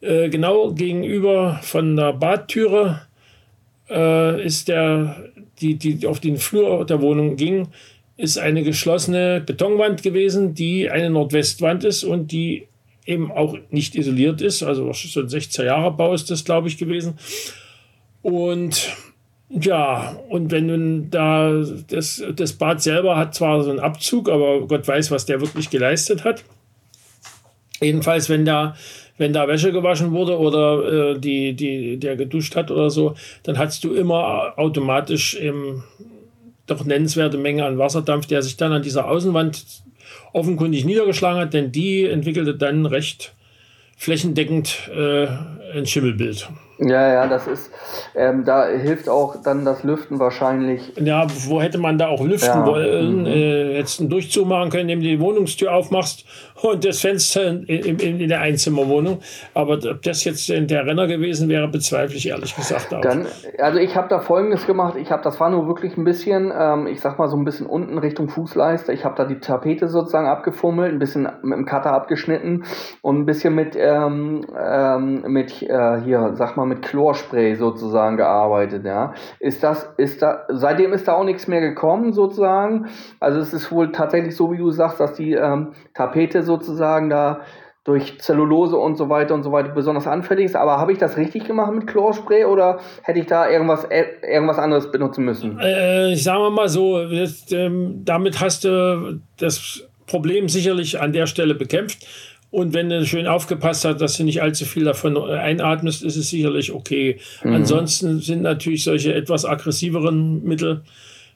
Äh, 0.00 0.28
genau 0.28 0.72
gegenüber 0.72 1.60
von 1.62 1.96
der 1.96 2.12
Badtüre 2.12 3.02
äh, 3.88 4.44
ist 4.44 4.68
der, 4.68 5.24
die, 5.60 5.76
die 5.76 6.06
auf 6.06 6.20
den 6.20 6.36
Flur 6.36 6.84
der 6.84 7.00
Wohnung 7.00 7.36
ging, 7.36 7.68
ist 8.16 8.38
eine 8.38 8.62
geschlossene 8.62 9.42
Betonwand 9.44 10.02
gewesen, 10.02 10.54
die 10.54 10.90
eine 10.90 11.10
Nordwestwand 11.10 11.84
ist 11.84 12.04
und 12.04 12.30
die 12.30 12.68
eben 13.06 13.30
auch 13.30 13.56
nicht 13.70 13.94
isoliert 13.94 14.40
ist. 14.40 14.62
Also 14.62 14.92
so 14.92 15.20
ein 15.20 15.28
16 15.28 15.66
Jahre 15.66 15.90
Bau 15.90 16.14
ist 16.14 16.30
das, 16.30 16.44
glaube 16.44 16.68
ich, 16.68 16.78
gewesen. 16.78 17.18
Und 18.22 18.90
ja, 19.50 20.16
und 20.28 20.50
wenn 20.50 20.66
nun 20.66 21.10
da 21.10 21.62
das, 21.88 22.22
das 22.34 22.54
Bad 22.54 22.82
selber 22.82 23.16
hat 23.16 23.34
zwar 23.34 23.62
so 23.62 23.70
einen 23.70 23.80
Abzug, 23.80 24.28
aber 24.28 24.66
Gott 24.66 24.88
weiß, 24.88 25.10
was 25.10 25.26
der 25.26 25.40
wirklich 25.40 25.70
geleistet 25.70 26.24
hat. 26.24 26.44
Jedenfalls, 27.80 28.28
wenn 28.28 28.44
da, 28.44 28.74
wenn 29.18 29.32
da 29.32 29.46
Wäsche 29.46 29.72
gewaschen 29.72 30.12
wurde 30.12 30.38
oder 30.38 31.12
äh, 31.12 31.18
die, 31.20 31.54
die, 31.54 31.98
der 31.98 32.16
geduscht 32.16 32.56
hat 32.56 32.70
oder 32.70 32.88
so, 32.88 33.14
dann 33.42 33.58
hast 33.58 33.84
du 33.84 33.92
immer 33.94 34.54
automatisch 34.56 35.34
eben 35.36 35.84
doch 36.66 36.84
nennenswerte 36.84 37.36
Menge 37.36 37.64
an 37.66 37.78
Wasserdampf, 37.78 38.26
der 38.26 38.42
sich 38.42 38.56
dann 38.56 38.72
an 38.72 38.82
dieser 38.82 39.08
Außenwand 39.08 39.82
offenkundig 40.34 40.84
niedergeschlagen 40.84 41.40
hat, 41.40 41.54
denn 41.54 41.72
die 41.72 42.04
entwickelte 42.04 42.54
dann 42.54 42.84
recht 42.84 43.34
flächendeckend 43.96 44.90
äh, 44.94 45.26
ein 45.72 45.86
Schimmelbild. 45.86 46.48
Ja, 46.78 47.12
ja, 47.12 47.26
das 47.28 47.46
ist, 47.46 47.70
ähm, 48.16 48.44
da 48.44 48.66
hilft 48.66 49.08
auch 49.08 49.36
dann 49.42 49.64
das 49.64 49.84
Lüften 49.84 50.18
wahrscheinlich. 50.18 50.92
Ja, 50.96 51.26
wo 51.46 51.62
hätte 51.62 51.78
man 51.78 51.98
da 51.98 52.08
auch 52.08 52.22
lüften 52.22 52.60
ja. 52.60 52.66
wollen? 52.66 53.20
Mhm. 53.20 53.26
Äh, 53.26 53.76
hättest 53.76 54.00
einen 54.00 54.10
Durchzug 54.10 54.48
machen 54.48 54.70
können, 54.70 54.88
indem 54.88 55.00
du 55.00 55.06
die 55.06 55.20
Wohnungstür 55.20 55.72
aufmachst 55.72 56.24
und 56.62 56.84
das 56.84 57.00
Fenster 57.00 57.46
in, 57.46 57.66
in, 57.66 58.20
in 58.20 58.28
der 58.28 58.40
Einzimmerwohnung. 58.40 59.20
Aber 59.54 59.74
ob 59.74 60.02
das 60.02 60.24
jetzt 60.24 60.48
der 60.48 60.86
Renner 60.86 61.06
gewesen 61.06 61.48
wäre, 61.48 61.68
bezweifle 61.68 62.16
ich 62.16 62.28
ehrlich 62.28 62.56
gesagt 62.56 62.92
auch. 62.92 63.00
Dann, 63.00 63.26
also 63.58 63.78
ich 63.78 63.94
habe 63.94 64.08
da 64.08 64.18
folgendes 64.18 64.66
gemacht. 64.66 64.96
Ich 64.96 65.12
habe, 65.12 65.22
das 65.22 65.38
war 65.38 65.50
nur 65.50 65.68
wirklich 65.68 65.96
ein 65.96 66.04
bisschen, 66.04 66.52
ähm, 66.56 66.86
ich 66.88 67.00
sag 67.00 67.18
mal 67.18 67.28
so 67.28 67.36
ein 67.36 67.44
bisschen 67.44 67.66
unten 67.66 67.98
Richtung 67.98 68.28
Fußleiste. 68.28 68.92
Ich 68.92 69.04
habe 69.04 69.14
da 69.16 69.24
die 69.26 69.38
Tapete 69.38 69.88
sozusagen 69.88 70.26
abgefummelt, 70.26 70.92
ein 70.92 70.98
bisschen 70.98 71.28
mit 71.42 71.56
dem 71.56 71.66
Cutter 71.66 71.92
abgeschnitten 71.92 72.64
und 73.02 73.20
ein 73.20 73.26
bisschen 73.26 73.54
mit, 73.54 73.76
ähm, 73.76 74.44
ähm, 74.58 75.22
mit 75.28 75.62
äh, 75.62 76.00
hier, 76.02 76.32
sag 76.34 76.56
mal, 76.56 76.63
mal 76.64 76.74
mit 76.74 76.82
Chlorspray 76.82 77.54
sozusagen 77.54 78.16
gearbeitet, 78.16 78.84
ja. 78.84 79.14
Ist 79.40 79.62
das, 79.62 79.92
ist 79.96 80.22
da, 80.22 80.44
seitdem 80.48 80.92
ist 80.92 81.08
da 81.08 81.14
auch 81.14 81.24
nichts 81.24 81.46
mehr 81.46 81.60
gekommen 81.60 82.12
sozusagen. 82.12 82.86
Also 83.20 83.40
es 83.40 83.52
ist 83.52 83.70
wohl 83.70 83.92
tatsächlich 83.92 84.36
so, 84.36 84.52
wie 84.52 84.58
du 84.58 84.70
sagst, 84.70 85.00
dass 85.00 85.14
die 85.14 85.32
ähm, 85.32 85.72
Tapete 85.94 86.42
sozusagen 86.42 87.10
da 87.10 87.40
durch 87.84 88.18
Zellulose 88.18 88.76
und 88.76 88.96
so 88.96 89.10
weiter 89.10 89.34
und 89.34 89.42
so 89.42 89.52
weiter 89.52 89.68
besonders 89.68 90.06
anfällig 90.06 90.46
ist. 90.46 90.56
Aber 90.56 90.78
habe 90.78 90.92
ich 90.92 90.98
das 90.98 91.18
richtig 91.18 91.44
gemacht 91.44 91.72
mit 91.72 91.86
Chlorspray 91.86 92.44
oder 92.46 92.80
hätte 93.02 93.18
ich 93.18 93.26
da 93.26 93.48
irgendwas, 93.48 93.84
äh, 93.84 94.06
irgendwas 94.22 94.58
anderes 94.58 94.90
benutzen 94.90 95.24
müssen? 95.24 95.58
Äh, 95.60 96.16
sagen 96.16 96.40
wir 96.40 96.50
mal 96.50 96.68
so, 96.68 97.06
das, 97.06 97.44
ähm, 97.52 98.00
damit 98.04 98.40
hast 98.40 98.64
du 98.64 99.20
das 99.38 99.86
Problem 100.06 100.48
sicherlich 100.48 101.00
an 101.00 101.12
der 101.12 101.26
Stelle 101.26 101.54
bekämpft. 101.54 102.06
Und 102.54 102.72
wenn 102.72 102.88
du 102.88 103.04
schön 103.04 103.26
aufgepasst 103.26 103.84
hast, 103.84 104.00
dass 104.00 104.16
du 104.16 104.22
nicht 104.22 104.40
allzu 104.40 104.64
viel 104.64 104.84
davon 104.84 105.16
einatmest, 105.16 106.04
ist 106.04 106.14
es 106.14 106.30
sicherlich 106.30 106.72
okay. 106.72 107.18
Mhm. 107.42 107.52
Ansonsten 107.52 108.20
sind 108.20 108.42
natürlich 108.42 108.84
solche 108.84 109.12
etwas 109.12 109.44
aggressiveren 109.44 110.44
Mittel 110.44 110.82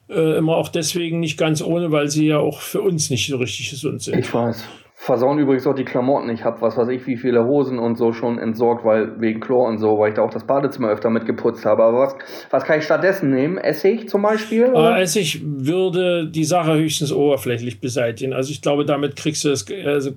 äh, 0.09 0.37
immer 0.37 0.55
auch 0.55 0.69
deswegen 0.69 1.19
nicht 1.19 1.37
ganz 1.37 1.61
ohne, 1.61 1.91
weil 1.91 2.07
sie 2.07 2.27
ja 2.27 2.37
auch 2.37 2.61
für 2.61 2.79
uns 2.79 3.09
nicht 3.09 3.27
so 3.27 3.35
richtig 3.35 3.69
gesund 3.69 4.01
sind. 4.01 4.17
Ich 4.17 4.33
weiß. 4.33 4.63
Versauen 4.95 5.39
übrigens 5.39 5.67
auch 5.67 5.75
die 5.75 5.83
Klamotten. 5.83 6.29
Ich 6.29 6.45
habe 6.45 6.61
was 6.61 6.77
weiß 6.77 6.87
ich, 6.87 7.05
wie 7.05 7.17
viele 7.17 7.45
Hosen 7.45 7.79
und 7.79 7.97
so 7.97 8.13
schon 8.13 8.39
entsorgt, 8.39 8.85
weil 8.85 9.19
wegen 9.19 9.41
Chlor 9.41 9.67
und 9.67 9.77
so, 9.77 9.99
weil 9.99 10.09
ich 10.09 10.15
da 10.15 10.21
auch 10.21 10.29
das 10.29 10.45
Badezimmer 10.45 10.87
öfter 10.87 11.09
mit 11.09 11.25
geputzt 11.25 11.65
habe. 11.65 11.83
Aber 11.83 11.99
was, 11.99 12.15
was 12.49 12.63
kann 12.63 12.79
ich 12.79 12.85
stattdessen 12.85 13.29
nehmen? 13.29 13.57
Essig 13.57 14.07
zum 14.07 14.21
Beispiel? 14.21 14.71
Äh, 14.73 15.01
Essig 15.01 15.41
würde 15.43 16.29
die 16.29 16.45
Sache 16.45 16.75
höchstens 16.75 17.11
oberflächlich 17.11 17.81
beseitigen. 17.81 18.31
Also 18.31 18.51
ich 18.51 18.61
glaube, 18.61 18.85
damit 18.85 19.17
kriegst 19.17 19.43
du 19.43 19.49
es, 19.49 19.65
also 19.85 20.11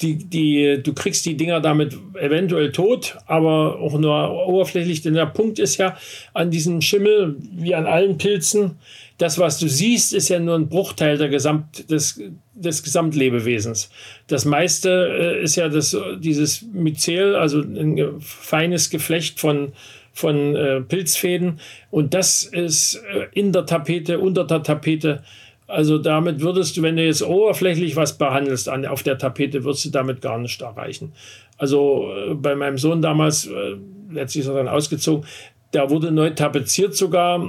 die, 0.00 0.16
die, 0.16 0.80
du 0.82 0.94
kriegst 0.94 1.26
die 1.26 1.36
Dinger 1.36 1.60
damit 1.60 1.96
eventuell 2.14 2.72
tot, 2.72 3.16
aber 3.26 3.78
auch 3.80 3.98
nur 3.98 4.46
oberflächlich, 4.46 5.02
denn 5.02 5.14
der 5.14 5.26
Punkt 5.26 5.58
ist 5.58 5.76
ja 5.76 5.96
an 6.34 6.50
diesem 6.50 6.80
Schimmel, 6.80 7.36
wie 7.52 7.74
an 7.74 7.86
allen 7.86 8.18
Pilzen, 8.18 8.76
das, 9.18 9.36
was 9.38 9.58
du 9.58 9.68
siehst, 9.68 10.14
ist 10.14 10.28
ja 10.28 10.38
nur 10.38 10.54
ein 10.54 10.68
Bruchteil 10.68 11.18
der 11.18 11.28
Gesamt, 11.28 11.90
des, 11.90 12.22
des 12.54 12.82
Gesamtlebewesens. 12.84 13.90
Das 14.28 14.44
meiste 14.44 14.90
äh, 14.90 15.42
ist 15.42 15.56
ja 15.56 15.68
das, 15.68 15.96
dieses 16.20 16.62
Myzel, 16.62 17.34
also 17.34 17.60
ein 17.60 18.20
feines 18.20 18.90
Geflecht 18.90 19.40
von, 19.40 19.72
von 20.12 20.54
äh, 20.54 20.80
Pilzfäden. 20.82 21.58
Und 21.90 22.14
das 22.14 22.44
ist 22.44 23.02
äh, 23.12 23.26
in 23.32 23.50
der 23.50 23.66
Tapete, 23.66 24.20
unter 24.20 24.44
der 24.44 24.62
Tapete 24.62 25.24
also 25.68 25.98
damit 25.98 26.40
würdest 26.40 26.76
du, 26.76 26.82
wenn 26.82 26.96
du 26.96 27.04
jetzt 27.04 27.22
oberflächlich 27.22 27.94
was 27.94 28.16
behandelst 28.16 28.68
an, 28.70 28.86
auf 28.86 29.02
der 29.02 29.18
Tapete, 29.18 29.64
würdest 29.64 29.84
du 29.84 29.90
damit 29.90 30.22
gar 30.22 30.38
nicht 30.38 30.60
erreichen. 30.62 31.12
Also 31.58 32.10
äh, 32.10 32.34
bei 32.34 32.54
meinem 32.54 32.78
Sohn 32.78 33.02
damals, 33.02 33.46
äh, 33.46 33.76
letztlich 34.10 34.44
ist 34.44 34.48
er 34.48 34.54
dann 34.54 34.68
ausgezogen, 34.68 35.26
da 35.72 35.90
wurde 35.90 36.10
neu 36.10 36.30
tapeziert 36.30 36.96
sogar 36.96 37.46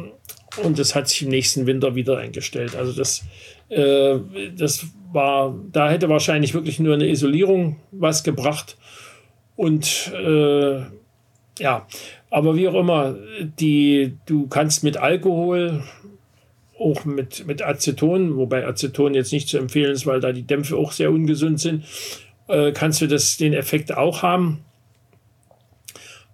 und 0.64 0.78
das 0.78 0.96
hat 0.96 1.08
sich 1.08 1.22
im 1.22 1.30
nächsten 1.30 1.66
Winter 1.66 1.96
wieder 1.96 2.18
eingestellt. 2.18 2.76
Also 2.76 2.92
das, 2.92 3.24
äh, 3.70 4.20
das 4.58 4.86
war, 5.14 5.56
da 5.72 5.90
hätte 5.90 6.10
wahrscheinlich 6.10 6.54
wirklich 6.54 6.80
nur 6.80 6.96
eine 6.96 7.08
Isolierung 7.08 7.78
was 7.92 8.24
gebracht. 8.26 8.78
Und 9.56 10.12
äh, 10.14 10.82
ja, 11.60 11.88
aber 12.30 12.56
wie 12.56 12.68
auch 12.68 12.76
immer, 12.76 13.16
die, 13.60 14.18
du 14.26 14.48
kannst 14.48 14.84
mit 14.84 14.98
Alkohol, 14.98 15.84
auch 16.79 17.05
mit, 17.05 17.45
mit 17.45 17.62
Aceton, 17.62 18.38
wobei 18.38 18.65
Aceton 18.65 19.13
jetzt 19.13 19.33
nicht 19.33 19.50
zu 19.50 19.57
empfehlen 19.57 19.91
ist, 19.91 20.05
weil 20.05 20.19
da 20.19 20.31
die 20.31 20.48
Dämpfe 20.48 20.77
auch 20.77 20.91
sehr 20.91 21.12
ungesund 21.12 21.59
sind, 21.59 21.83
äh, 22.48 22.71
kannst 22.71 23.01
du 23.01 23.07
das, 23.07 23.38
den 23.38 23.53
Effekt 23.53 23.95
auch 23.95 24.21
haben. 24.21 24.63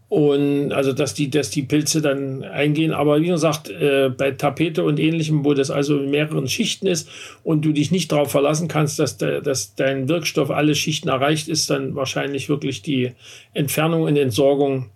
Und 0.07 0.71
also, 0.71 0.93
dass 0.93 1.15
die, 1.15 1.29
dass 1.29 1.49
die 1.49 1.63
Pilze 1.63 2.01
dann 2.01 2.43
eingehen. 2.43 2.93
Aber 2.93 3.19
wie 3.21 3.27
gesagt, 3.27 3.69
äh, 3.69 4.09
bei 4.15 4.31
Tapete 4.31 4.83
und 4.83 4.99
ähnlichem, 4.99 5.43
wo 5.43 5.53
das 5.55 5.71
also 5.71 5.97
in 5.97 6.11
mehreren 6.11 6.47
Schichten 6.47 6.85
ist 6.85 7.09
und 7.43 7.65
du 7.65 7.71
dich 7.71 7.91
nicht 7.91 8.11
darauf 8.11 8.31
verlassen 8.31 8.67
kannst, 8.67 8.99
dass, 8.99 9.17
de, 9.17 9.41
dass 9.41 9.73
dein 9.75 10.07
Wirkstoff 10.07 10.51
alle 10.51 10.75
Schichten 10.75 11.09
erreicht, 11.09 11.47
ist 11.47 11.69
dann 11.71 11.95
wahrscheinlich 11.95 12.49
wirklich 12.49 12.83
die 12.83 13.13
Entfernung 13.53 14.03
und 14.03 14.15
Entsorgung 14.15 14.91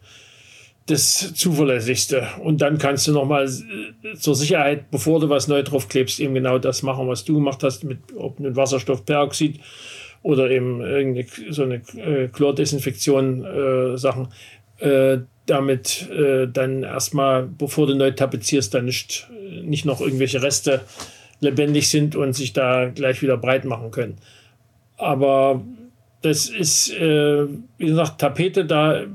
das 0.85 1.33
zuverlässigste. 1.35 2.27
Und 2.43 2.61
dann 2.61 2.77
kannst 2.77 3.07
du 3.07 3.11
nochmal 3.11 3.45
äh, 3.45 4.15
zur 4.15 4.35
Sicherheit, 4.35 4.89
bevor 4.91 5.19
du 5.19 5.29
was 5.29 5.47
neu 5.47 5.63
drauf 5.63 5.87
klebst, 5.87 6.19
eben 6.19 6.33
genau 6.33 6.57
das 6.57 6.81
machen, 6.83 7.07
was 7.07 7.25
du 7.25 7.35
gemacht 7.35 7.63
hast, 7.63 7.83
mit 7.83 7.99
ob 8.15 8.39
mit 8.39 8.55
Wasserstoffperoxid 8.55 9.59
oder 10.23 10.49
eben 10.49 10.81
irgendeine 10.81 11.53
so 11.53 11.63
eine 11.63 11.75
äh, 11.97 12.27
Chlordesinfektion 12.27 13.45
äh, 13.45 13.97
Sachen 13.97 14.29
äh, 14.79 15.19
damit 15.45 16.09
äh, 16.09 16.47
dann 16.47 16.83
erstmal, 16.83 17.43
bevor 17.43 17.87
du 17.87 17.95
neu 17.95 18.11
tapezierst, 18.11 18.73
dann 18.73 18.85
nicht, 18.85 19.27
nicht 19.63 19.85
noch 19.85 19.99
irgendwelche 19.99 20.41
Reste 20.43 20.81
lebendig 21.39 21.89
sind 21.89 22.15
und 22.15 22.33
sich 22.33 22.53
da 22.53 22.89
gleich 22.89 23.21
wieder 23.21 23.37
breit 23.37 23.65
machen 23.65 23.91
können. 23.91 24.17
Aber 24.97 25.63
das 26.21 26.49
ist, 26.49 26.91
äh, 26.93 27.47
wie 27.77 27.85
gesagt, 27.85 28.19
Tapete, 28.21 28.65
da 28.65 29.05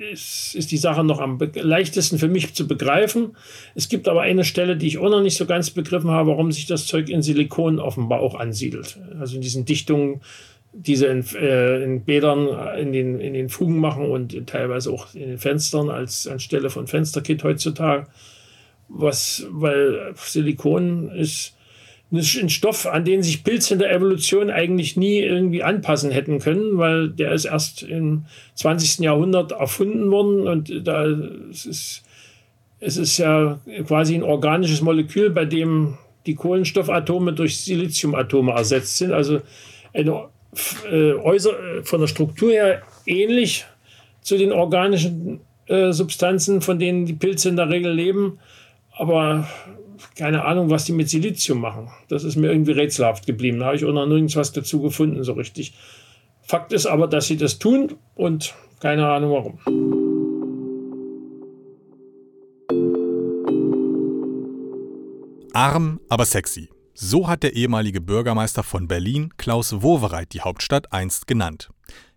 ist, 0.00 0.54
ist 0.54 0.70
die 0.70 0.76
Sache 0.76 1.04
noch 1.04 1.20
am 1.20 1.38
leichtesten 1.54 2.18
für 2.18 2.28
mich 2.28 2.54
zu 2.54 2.66
begreifen. 2.66 3.36
Es 3.74 3.88
gibt 3.88 4.08
aber 4.08 4.22
eine 4.22 4.44
Stelle, 4.44 4.76
die 4.76 4.86
ich 4.86 4.98
auch 4.98 5.10
noch 5.10 5.22
nicht 5.22 5.36
so 5.36 5.46
ganz 5.46 5.70
begriffen 5.70 6.10
habe, 6.10 6.30
warum 6.30 6.52
sich 6.52 6.66
das 6.66 6.86
Zeug 6.86 7.08
in 7.08 7.22
Silikon 7.22 7.78
offenbar 7.78 8.20
auch 8.20 8.34
ansiedelt. 8.34 8.98
Also 9.18 9.36
in 9.36 9.42
diesen 9.42 9.64
Dichtungen 9.64 10.20
diese 10.72 11.06
in, 11.06 11.24
äh, 11.34 11.82
in 11.82 12.04
Bädern 12.04 12.46
äh, 12.46 12.80
in 12.80 12.92
den, 12.92 13.20
in 13.20 13.34
den 13.34 13.48
Fugen 13.48 13.78
machen 13.78 14.10
und 14.10 14.46
teilweise 14.46 14.92
auch 14.92 15.14
in 15.14 15.28
den 15.28 15.38
Fenstern 15.38 15.90
als 15.90 16.26
anstelle 16.26 16.70
von 16.70 16.86
Fensterkit 16.86 17.42
heutzutage. 17.42 18.06
Was, 18.88 19.46
weil 19.50 20.14
Silikon 20.16 21.10
ist, 21.10 21.56
ein 22.12 22.50
Stoff, 22.50 22.86
an 22.86 23.04
den 23.04 23.22
sich 23.22 23.44
Pilze 23.44 23.74
in 23.74 23.78
der 23.78 23.92
Evolution 23.92 24.50
eigentlich 24.50 24.96
nie 24.96 25.20
irgendwie 25.20 25.62
anpassen 25.62 26.10
hätten 26.10 26.40
können, 26.40 26.76
weil 26.78 27.10
der 27.10 27.32
ist 27.32 27.44
erst 27.44 27.82
im 27.82 28.24
20. 28.54 29.04
Jahrhundert 29.04 29.52
erfunden 29.52 30.10
worden 30.10 30.48
und 30.48 30.86
da 30.86 31.06
es 31.50 31.66
ist 31.66 32.02
es 32.80 32.96
ist 32.96 33.18
ja 33.18 33.60
quasi 33.86 34.14
ein 34.14 34.22
organisches 34.22 34.80
Molekül, 34.80 35.30
bei 35.30 35.44
dem 35.44 35.98
die 36.26 36.34
Kohlenstoffatome 36.34 37.32
durch 37.34 37.60
Siliziumatome 37.60 38.52
ersetzt 38.52 38.96
sind. 38.96 39.12
Also 39.12 39.40
eine 39.92 40.28
äh, 40.90 41.12
äußer, 41.12 41.50
äh, 41.50 41.82
von 41.82 42.00
der 42.00 42.08
Struktur 42.08 42.50
her 42.50 42.82
ähnlich 43.06 43.66
zu 44.22 44.36
den 44.36 44.52
organischen 44.52 45.40
äh, 45.66 45.92
Substanzen, 45.92 46.62
von 46.62 46.78
denen 46.78 47.06
die 47.06 47.12
Pilze 47.12 47.50
in 47.50 47.56
der 47.56 47.68
Regel 47.68 47.92
leben. 47.92 48.38
Aber 48.96 49.48
keine 50.16 50.44
Ahnung, 50.44 50.70
was 50.70 50.84
die 50.84 50.92
mit 50.92 51.08
Silizium 51.08 51.60
machen. 51.60 51.88
Das 52.08 52.24
ist 52.24 52.36
mir 52.36 52.50
irgendwie 52.50 52.72
rätselhaft 52.72 53.26
geblieben. 53.26 53.58
Da 53.58 53.66
habe 53.66 53.76
ich 53.76 53.84
auch 53.84 53.92
noch 53.92 54.06
nirgends 54.06 54.36
was 54.36 54.52
dazu 54.52 54.80
gefunden, 54.80 55.22
so 55.24 55.32
richtig. 55.32 55.74
Fakt 56.42 56.72
ist 56.72 56.86
aber, 56.86 57.06
dass 57.06 57.26
sie 57.26 57.36
das 57.36 57.58
tun 57.58 57.94
und 58.14 58.54
keine 58.80 59.08
Ahnung 59.08 59.32
warum. 59.32 59.58
Arm, 65.52 66.00
aber 66.08 66.24
sexy. 66.24 66.70
So 66.94 67.28
hat 67.28 67.42
der 67.42 67.54
ehemalige 67.54 68.00
Bürgermeister 68.00 68.62
von 68.62 68.88
Berlin, 68.88 69.30
Klaus 69.36 69.82
Wowereit, 69.82 70.32
die 70.32 70.42
Hauptstadt 70.42 70.92
einst 70.92 71.26
genannt. 71.26 71.70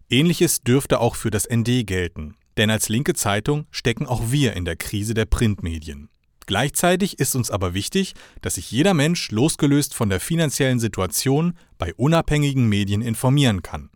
Ähnliches 0.10 0.62
dürfte 0.62 1.00
auch 1.00 1.16
für 1.16 1.32
das 1.32 1.48
ND 1.50 1.88
gelten, 1.88 2.36
denn 2.58 2.70
als 2.70 2.90
linke 2.90 3.14
Zeitung 3.14 3.66
stecken 3.72 4.06
auch 4.06 4.32
wir 4.32 4.54
in 4.54 4.66
der 4.66 4.76
Krise 4.76 5.14
der 5.14 5.26
Printmedien. 5.26 6.10
Gleichzeitig 6.46 7.20
ist 7.20 7.36
uns 7.36 7.52
aber 7.52 7.74
wichtig, 7.74 8.14
dass 8.42 8.56
sich 8.56 8.72
jeder 8.72 8.94
Mensch 8.94 9.32
losgelöst 9.32 9.94
von 9.94 10.10
der 10.10 10.20
finanziellen 10.20 10.80
Situation 10.80 11.58
bei 11.78 11.94
unabhängigen 11.94 12.68
Medien 12.68 13.02
informieren 13.02 13.62
kann. 13.62 13.90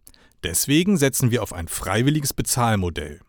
Deswegen 0.43 0.97
setzen 0.97 1.31
wir 1.31 1.43
auf 1.43 1.53
ein 1.53 1.67
freiwilliges 1.67 2.33
Bezahlmodell. 2.33 3.19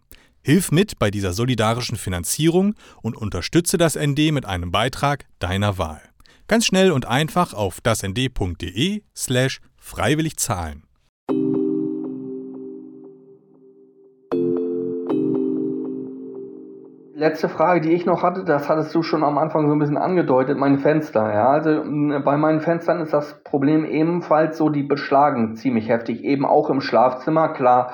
Hilf 0.43 0.71
mit 0.71 0.99
bei 0.99 1.11
dieser 1.11 1.33
solidarischen 1.33 1.97
Finanzierung 1.97 2.75
und 3.03 3.17
unterstütze 3.17 3.77
das 3.77 3.97
ND 3.97 4.33
mit 4.33 4.47
einem 4.47 4.71
Beitrag 4.71 5.27
deiner 5.39 5.79
Wahl. 5.79 6.01
Ganz 6.47 6.65
schnell 6.65 6.93
und 6.93 7.07
einfach 7.07 7.53
auf 7.53 7.81
dasnd.de 7.81 9.03
slash 9.15 9.61
freiwillig 9.77 10.37
zahlen. 10.37 10.88
Letzte 17.19 17.49
Frage, 17.49 17.81
die 17.81 17.95
ich 17.95 18.07
noch 18.07 18.23
hatte, 18.23 18.45
das 18.45 18.69
hattest 18.69 18.95
du 18.95 19.03
schon 19.03 19.25
am 19.25 19.39
Anfang 19.39 19.67
so 19.67 19.73
ein 19.73 19.81
bisschen 19.81 19.99
angedeutet, 19.99 20.57
meine 20.57 20.79
Fenster. 20.79 21.35
Ja, 21.35 21.49
also 21.49 21.83
bei 22.25 22.37
meinen 22.37 22.61
Fenstern 22.61 23.01
ist 23.01 23.13
das 23.13 23.43
Problem 23.43 23.85
ebenfalls 23.85 24.57
so, 24.57 24.69
die 24.69 24.85
beschlagen 24.85 25.57
ziemlich 25.57 25.89
heftig, 25.89 26.23
eben 26.23 26.47
auch 26.47 26.71
im 26.71 26.81
Schlafzimmer. 26.81 27.49
Klar, 27.49 27.91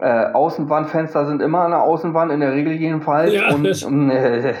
äh, 0.00 0.32
Außenwandfenster 0.32 1.26
sind 1.26 1.40
immer 1.40 1.60
an 1.60 1.70
der 1.70 1.82
Außenwand, 1.82 2.32
in 2.32 2.40
der 2.40 2.52
Regel 2.52 2.72
jedenfalls. 2.72 3.32
Ja, 3.32 3.54
und, 3.54 3.64
äh, 4.10 4.54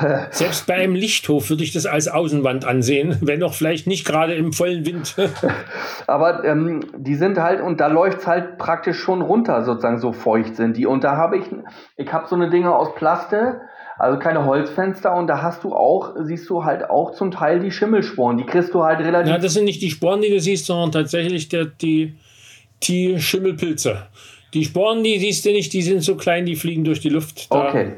Selbst 0.30 0.66
bei 0.66 0.74
einem 0.74 0.96
Lichthof 0.96 1.48
würde 1.48 1.62
ich 1.62 1.72
das 1.72 1.86
als 1.86 2.08
Außenwand 2.08 2.64
ansehen, 2.64 3.18
wenn 3.20 3.42
auch 3.44 3.54
vielleicht 3.54 3.86
nicht 3.86 4.04
gerade 4.04 4.34
im 4.34 4.52
vollen 4.52 4.84
Wind. 4.84 5.14
Aber 6.08 6.44
ähm, 6.44 6.80
die 6.96 7.14
sind 7.14 7.38
halt, 7.38 7.60
und 7.60 7.80
da 7.80 7.86
läuft 7.86 8.20
es 8.20 8.26
halt 8.26 8.58
praktisch 8.58 8.98
schon 8.98 9.22
runter, 9.22 9.62
sozusagen, 9.62 10.00
so 10.00 10.12
feucht 10.12 10.56
sind 10.56 10.76
die. 10.76 10.86
Und 10.86 11.04
da 11.04 11.16
habe 11.16 11.38
ich, 11.38 11.44
ich 11.96 12.12
habe 12.12 12.26
so 12.26 12.34
eine 12.34 12.50
Dinge 12.50 12.74
aus 12.74 12.94
Plaste, 12.96 13.60
also 13.96 14.18
keine 14.18 14.44
Holzfenster 14.44 15.14
und 15.14 15.28
da 15.28 15.42
hast 15.42 15.62
du 15.62 15.74
auch, 15.74 16.14
siehst 16.22 16.48
du 16.50 16.64
halt 16.64 16.88
auch 16.88 17.12
zum 17.12 17.30
Teil 17.30 17.60
die 17.60 17.70
Schimmelsporen. 17.70 18.38
Die 18.38 18.44
kriegst 18.44 18.74
du 18.74 18.82
halt 18.82 18.98
relativ. 19.00 19.30
Ja, 19.30 19.38
das 19.38 19.52
sind 19.52 19.66
nicht 19.66 19.82
die 19.82 19.90
Sporen, 19.90 20.22
die 20.22 20.30
du 20.30 20.40
siehst, 20.40 20.66
sondern 20.66 20.90
tatsächlich 20.90 21.48
der, 21.48 21.66
die 21.66 22.16
die 22.82 23.20
Schimmelpilze. 23.20 24.06
Die 24.52 24.64
Sporen, 24.64 25.04
die 25.04 25.18
siehst 25.18 25.44
du 25.44 25.50
nicht, 25.50 25.72
die 25.72 25.82
sind 25.82 26.02
so 26.02 26.16
klein, 26.16 26.44
die 26.44 26.56
fliegen 26.56 26.82
durch 26.82 26.98
die 26.98 27.08
Luft. 27.08 27.52
Da. 27.52 27.68
Okay. 27.68 27.92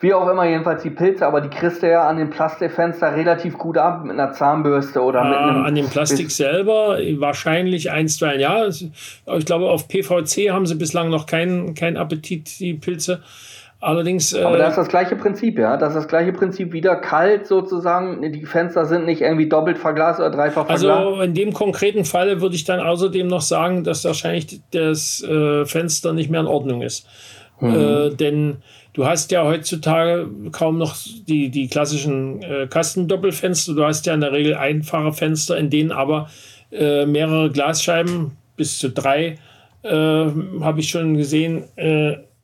Wie 0.00 0.14
auch 0.14 0.26
immer, 0.26 0.48
jedenfalls 0.48 0.82
die 0.82 0.90
Pilze, 0.90 1.26
aber 1.26 1.42
die 1.42 1.50
kriegst 1.50 1.82
du 1.82 1.90
ja 1.90 2.08
an 2.08 2.16
dem 2.16 2.30
Plastikfenster 2.30 3.14
relativ 3.14 3.58
gut 3.58 3.76
ab 3.76 4.04
mit 4.04 4.12
einer 4.12 4.32
Zahnbürste 4.32 5.02
oder 5.02 5.22
ja, 5.22 5.28
mit 5.28 5.38
einem. 5.38 5.64
An 5.66 5.74
dem 5.74 5.86
Plastik 5.86 6.30
selber 6.30 6.98
wahrscheinlich 7.18 7.90
ein, 7.90 8.08
zwei 8.08 8.36
Jahre. 8.36 8.68
Ich 8.70 9.44
glaube, 9.44 9.68
auf 9.68 9.88
PVC 9.88 10.50
haben 10.50 10.66
sie 10.66 10.76
bislang 10.76 11.10
noch 11.10 11.26
keinen 11.26 11.74
kein 11.74 11.98
Appetit, 11.98 12.58
die 12.58 12.74
Pilze. 12.74 13.22
Allerdings. 13.80 14.32
Äh, 14.32 14.42
Aber 14.42 14.58
das 14.58 14.70
ist 14.70 14.78
das 14.78 14.88
gleiche 14.88 15.14
Prinzip, 15.14 15.58
ja. 15.58 15.76
Das 15.76 15.90
ist 15.90 15.96
das 15.96 16.08
gleiche 16.08 16.32
Prinzip 16.32 16.72
wieder 16.72 16.96
kalt 16.96 17.46
sozusagen. 17.46 18.20
Die 18.32 18.44
Fenster 18.44 18.86
sind 18.86 19.06
nicht 19.06 19.20
irgendwie 19.20 19.48
doppelt 19.48 19.78
verglast 19.78 20.18
oder 20.18 20.30
dreifach 20.30 20.66
verglast. 20.66 20.84
Also 20.84 21.20
in 21.20 21.34
dem 21.34 21.52
konkreten 21.52 22.04
Falle 22.04 22.40
würde 22.40 22.56
ich 22.56 22.64
dann 22.64 22.80
außerdem 22.80 23.28
noch 23.28 23.40
sagen, 23.40 23.84
dass 23.84 24.04
wahrscheinlich 24.04 24.60
das 24.72 25.22
äh, 25.22 25.64
Fenster 25.64 26.12
nicht 26.12 26.28
mehr 26.28 26.40
in 26.40 26.48
Ordnung 26.48 26.82
ist. 26.82 27.06
Mhm. 27.60 27.74
Äh, 27.74 28.10
denn 28.10 28.56
du 28.94 29.06
hast 29.06 29.30
ja 29.30 29.44
heutzutage 29.44 30.28
kaum 30.50 30.78
noch 30.78 30.96
die, 31.28 31.48
die 31.50 31.68
klassischen 31.68 32.42
äh, 32.42 32.66
Kastendoppelfenster. 32.66 33.74
Du 33.74 33.84
hast 33.84 34.06
ja 34.06 34.14
in 34.14 34.20
der 34.20 34.32
Regel 34.32 34.56
einfache 34.56 35.12
Fenster, 35.12 35.56
in 35.56 35.70
denen 35.70 35.92
aber 35.92 36.28
äh, 36.72 37.06
mehrere 37.06 37.50
Glasscheiben 37.50 38.32
bis 38.56 38.78
zu 38.78 38.90
drei 38.90 39.38
äh, 39.82 39.90
habe 39.90 40.80
ich 40.80 40.90
schon 40.90 41.16
gesehen 41.16 41.64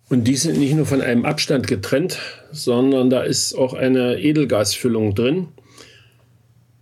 und 0.09 0.25
die 0.25 0.37
sind 0.37 0.59
nicht 0.59 0.75
nur 0.75 0.87
von 0.87 1.01
einem 1.01 1.25
Abstand 1.25 1.67
getrennt, 1.67 2.19
sondern 2.53 3.11
da 3.11 3.23
ist 3.23 3.55
auch 3.55 3.75
eine 3.75 4.21
Edelgasfüllung 4.21 5.15
drin. 5.15 5.49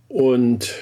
Und 0.07 0.73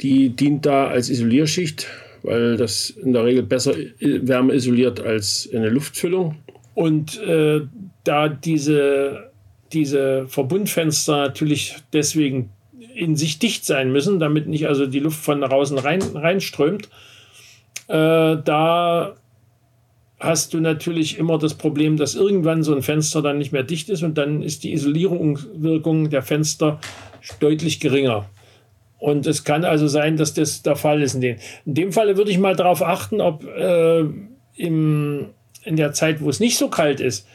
die 0.00 0.30
dient 0.30 0.66
da 0.66 0.88
als 0.88 1.10
Isolierschicht, 1.10 1.86
weil 2.22 2.56
das 2.56 2.90
in 2.90 3.12
der 3.12 3.24
Regel 3.24 3.42
besser 3.42 3.74
Wärme 4.00 4.54
isoliert 4.54 5.00
als 5.00 5.48
eine 5.54 5.68
Luftfüllung. 5.68 6.36
Und 6.74 7.20
äh, 7.22 7.60
da 8.04 8.28
diese, 8.28 9.30
diese 9.72 10.26
Verbundfenster 10.28 11.16
natürlich 11.16 11.76
deswegen 11.92 12.50
in 12.94 13.14
sich 13.14 13.38
dicht 13.38 13.64
sein 13.64 13.92
müssen, 13.92 14.18
damit 14.18 14.48
nicht 14.48 14.66
also 14.68 14.86
die 14.86 15.00
Luft 15.00 15.22
von 15.22 15.42
draußen 15.42 15.78
rein, 15.78 16.02
reinströmt, 16.02 16.88
äh, 17.88 18.36
da 18.42 19.16
hast 20.18 20.54
du 20.54 20.60
natürlich 20.60 21.18
immer 21.18 21.38
das 21.38 21.54
Problem, 21.54 21.96
dass 21.96 22.14
irgendwann 22.14 22.62
so 22.62 22.74
ein 22.74 22.82
Fenster 22.82 23.22
dann 23.22 23.38
nicht 23.38 23.52
mehr 23.52 23.62
dicht 23.62 23.88
ist 23.90 24.02
und 24.02 24.16
dann 24.16 24.42
ist 24.42 24.64
die 24.64 24.72
Isolierungswirkung 24.72 26.10
der 26.10 26.22
Fenster 26.22 26.80
deutlich 27.40 27.80
geringer. 27.80 28.28
Und 28.98 29.26
es 29.26 29.44
kann 29.44 29.64
also 29.64 29.88
sein, 29.88 30.16
dass 30.16 30.32
das 30.32 30.62
der 30.62 30.76
Fall 30.76 31.02
ist. 31.02 31.14
In 31.14 31.20
dem, 31.20 31.36
in 31.66 31.74
dem 31.74 31.92
Falle 31.92 32.16
würde 32.16 32.30
ich 32.30 32.38
mal 32.38 32.56
darauf 32.56 32.82
achten, 32.82 33.20
ob 33.20 33.44
äh, 33.44 34.04
im, 34.56 35.26
in 35.64 35.76
der 35.76 35.92
Zeit, 35.92 36.22
wo 36.22 36.30
es 36.30 36.40
nicht 36.40 36.56
so 36.56 36.68
kalt 36.68 37.00
ist, 37.00 37.26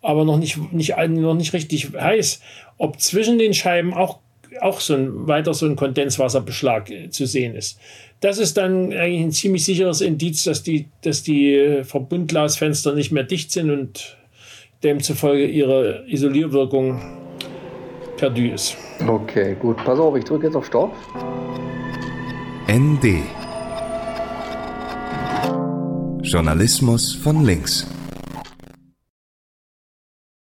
aber 0.00 0.24
noch 0.24 0.38
nicht, 0.38 0.72
nicht, 0.72 0.96
noch 0.96 1.34
nicht 1.34 1.52
richtig 1.52 1.92
heiß, 1.92 2.40
ob 2.76 3.00
zwischen 3.00 3.38
den 3.38 3.52
Scheiben 3.52 3.92
auch, 3.92 4.20
auch 4.60 4.80
so 4.80 4.94
ein, 4.94 5.26
weiter 5.26 5.54
so 5.54 5.66
ein 5.66 5.76
Kondenswasserbeschlag 5.76 6.90
äh, 6.90 7.10
zu 7.10 7.26
sehen 7.26 7.54
ist. 7.54 7.78
Das 8.20 8.38
ist 8.38 8.56
dann 8.56 8.92
eigentlich 8.92 9.22
ein 9.22 9.32
ziemlich 9.32 9.64
sicheres 9.64 10.00
Indiz, 10.00 10.44
dass 10.44 10.62
die, 10.62 10.88
dass 11.02 11.22
die 11.22 11.54
äh, 11.54 11.84
Verbundglasfenster 11.84 12.94
nicht 12.94 13.12
mehr 13.12 13.24
dicht 13.24 13.52
sind 13.52 13.70
und 13.70 14.16
demzufolge 14.82 15.46
ihre 15.46 16.04
Isolierwirkung 16.06 17.00
perdu 18.16 18.52
ist. 18.52 18.76
Okay, 19.06 19.56
gut. 19.60 19.76
Pass 19.78 19.98
auf, 19.98 20.16
ich 20.16 20.24
drücke 20.24 20.46
jetzt 20.46 20.56
auf 20.56 20.66
Stopp. 20.66 20.92
ND 22.70 23.22
Journalismus 26.22 27.14
von 27.14 27.44
links. 27.44 27.86